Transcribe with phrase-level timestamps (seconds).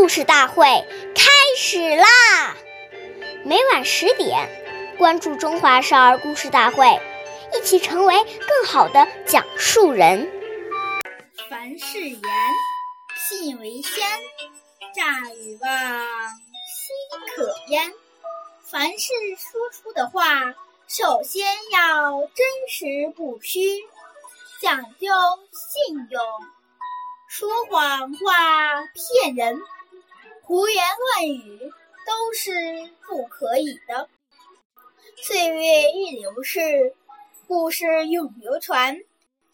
[0.00, 0.64] 故事大会
[1.14, 2.56] 开始啦！
[3.44, 4.48] 每晚十点，
[4.96, 6.86] 关注《中华少儿故事大会》，
[7.54, 10.26] 一起成为更好的讲述人。
[11.50, 12.22] 凡事言，
[13.28, 14.02] 信为先；
[14.94, 17.92] 诈与妄，奚可焉？
[18.64, 20.54] 凡是说出的话，
[20.88, 23.60] 首先要真实不虚，
[24.62, 25.08] 讲究
[25.52, 26.22] 信用。
[27.28, 28.80] 说谎话
[29.22, 29.60] 骗人，
[30.50, 31.72] 胡言乱语
[32.04, 32.50] 都是
[33.06, 34.08] 不可以的。
[35.14, 36.92] 岁月易流逝，
[37.46, 38.98] 故事永流传。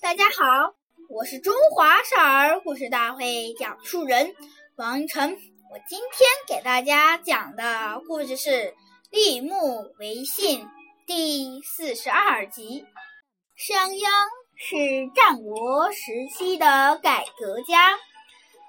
[0.00, 0.72] 大家好，
[1.08, 4.36] 我是中华少儿故事大会讲述人
[4.76, 5.36] 王晨。
[5.72, 8.50] 我今天给大家讲的故事是
[9.10, 10.64] 《立木为信》
[11.08, 12.86] 第四十二集。
[13.56, 14.08] 商鞅。
[14.56, 14.76] 是
[15.16, 17.98] 战国时期的改革家，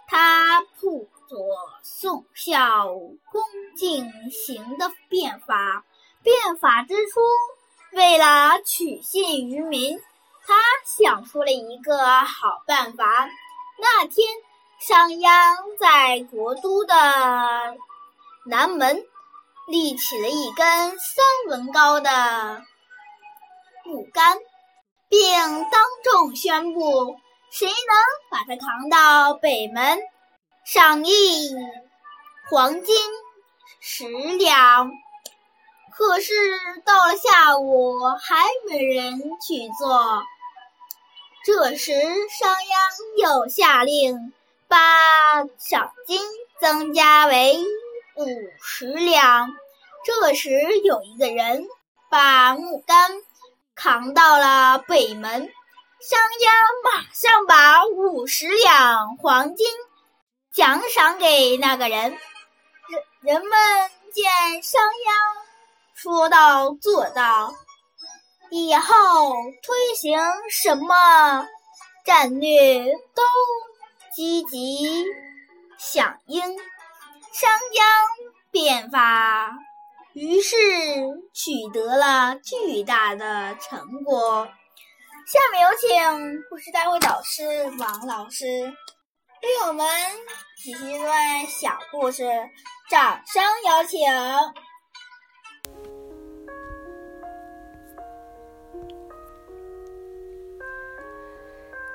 [0.07, 1.38] 他辅佐
[1.84, 3.41] 宋孝公
[3.76, 5.84] 进行的变法。
[6.23, 7.21] 变法之初，
[7.93, 9.99] 为了取信于民，
[10.46, 13.29] 他想出了一个好办法。
[13.79, 14.27] 那天，
[14.79, 16.96] 商鞅在国都的
[18.46, 19.05] 南门
[19.68, 20.65] 立起了一根
[20.99, 22.63] 三文高的
[23.84, 24.37] 木杆。
[25.07, 27.15] 并当众宣布，
[27.51, 27.96] 谁能
[28.31, 29.99] 把它扛到北门，
[30.66, 31.55] 赏银
[32.49, 32.96] 黄金
[33.80, 34.91] 十两。
[35.96, 36.34] 可是
[36.84, 40.24] 到了下午，还没人去做。
[41.46, 41.93] 这时，
[42.30, 44.34] 商鞅又下令
[44.68, 46.20] 把赏金
[46.60, 47.63] 增加为
[48.16, 48.26] 五
[48.62, 49.48] 十两。
[50.04, 50.49] 这时，
[50.84, 51.68] 有一个人
[52.10, 53.12] 把木杆。
[53.77, 55.32] 扛到了北门，
[55.99, 56.49] 商鞅
[56.86, 59.68] 马上把五十两黄金
[60.55, 62.17] 奖赏给那个人。
[62.87, 63.51] 人人们
[64.13, 64.23] 见
[64.63, 65.12] 商鞅
[65.94, 67.53] 说到做到，
[68.52, 70.18] 以后推行
[70.50, 71.46] 什么
[72.06, 73.22] 战略都
[74.13, 75.03] 积极
[75.78, 76.41] 响应。
[77.34, 77.84] 商鞅
[78.50, 79.51] 变法。
[80.13, 80.56] 于是
[81.34, 84.47] 取得了巨大的成果。
[85.28, 87.44] 下面有请故事大会导师
[87.78, 88.46] 王老师
[89.67, 89.85] 我们
[90.56, 92.23] 解析一段小故事，
[92.89, 94.00] 掌声有请。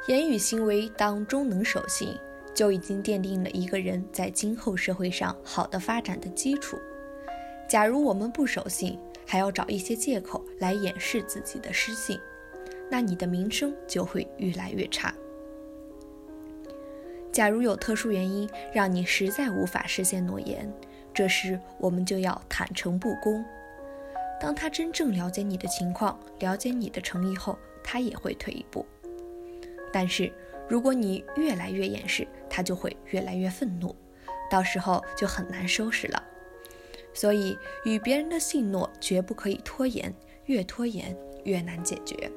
[0.09, 2.19] 言语行为当中能守信，
[2.53, 6.77] 就已经奠定了一个人在今后社会上好的发展的基础。
[7.69, 12.19] 假如我们不守信，还要找一些借口来掩饰自己的失信，
[12.91, 15.15] 那你的名声就会越来越差。
[17.41, 20.71] 假如有特殊原因让你实在无法实现诺言，
[21.15, 23.43] 这时我们就要坦诚不公。
[24.39, 28.85] 当他真正了解你的情况，了解你的诚意后，他也会退一步。
[29.91, 30.31] 但是
[30.69, 33.97] 如果你越来越掩饰，他就会越来越愤怒，
[34.51, 36.23] 到时候就很难收拾了。
[37.15, 37.57] 所以，
[37.87, 40.15] 与别人的信诺绝不可以拖延，
[40.45, 42.31] 越拖延越难解决。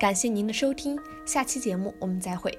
[0.00, 2.58] 感谢您的收听，下期节目我们再会。